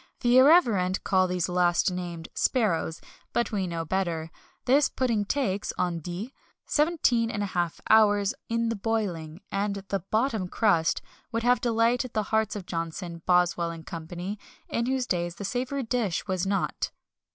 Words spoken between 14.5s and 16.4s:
in whose days the savoury dish